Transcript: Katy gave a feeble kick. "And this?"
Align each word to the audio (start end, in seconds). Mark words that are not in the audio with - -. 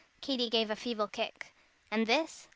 Katy 0.19 0.49
gave 0.49 0.71
a 0.71 0.75
feeble 0.75 1.07
kick. 1.07 1.53
"And 1.91 2.07
this?" 2.07 2.47